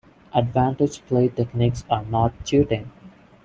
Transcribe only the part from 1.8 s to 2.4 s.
are not